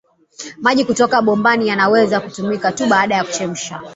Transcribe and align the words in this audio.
Maji 0.57 0.85
kutoka 0.85 1.21
bombani 1.21 1.67
yanaweza 1.67 2.19
kutumika 2.21 2.71
tu 2.71 2.85
baada 2.87 3.15
ya 3.15 3.23
kuchemsha 3.23 3.81